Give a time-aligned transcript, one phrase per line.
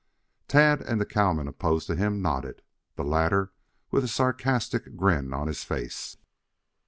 [0.47, 2.63] Tad and the cowman opposed to him nodded,
[2.95, 3.51] the latter
[3.91, 6.17] with a sarcastic grin on his face.